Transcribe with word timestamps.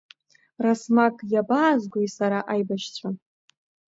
Расмаг 0.63 1.15
иабаазгои 1.33 2.07
сара, 2.17 2.39
аибашьцәа? 2.53 3.09